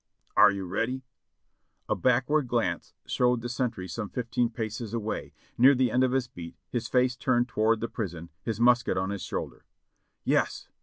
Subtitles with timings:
[0.35, 1.03] "Are you ready?"
[1.87, 6.27] A backward glance showed the sentry some fifteen paces away, near the end of his
[6.27, 9.63] beat, his face turned toward the prison, his musket on his shoulder.
[10.23, 10.69] "Yes."